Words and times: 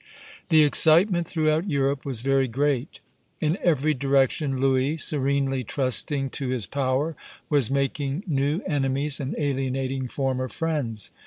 The 0.49 0.63
excitement 0.63 1.27
throughout 1.27 1.69
Europe 1.69 2.05
was 2.05 2.21
very 2.21 2.47
great; 2.47 3.01
in 3.39 3.59
every 3.61 3.93
direction 3.93 4.59
Louis, 4.59 4.97
serenely 4.97 5.63
trusting 5.63 6.31
to 6.31 6.49
his 6.49 6.65
power, 6.65 7.15
was 7.51 7.69
making 7.69 8.23
new 8.25 8.61
enemies 8.65 9.19
and 9.19 9.35
alienating 9.37 10.07
former 10.07 10.47
friends. 10.49 11.11